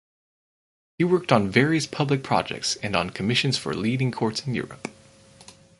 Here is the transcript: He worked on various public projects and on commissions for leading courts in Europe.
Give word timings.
He 0.97 1.03
worked 1.03 1.31
on 1.31 1.51
various 1.51 1.85
public 1.85 2.23
projects 2.23 2.75
and 2.77 2.95
on 2.95 3.11
commissions 3.11 3.59
for 3.59 3.75
leading 3.75 4.11
courts 4.11 4.47
in 4.47 4.55
Europe. 4.55 4.87